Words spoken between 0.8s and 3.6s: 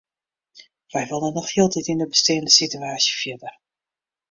Wy wolle noch hieltyd yn de besteande sitewaasje fierder.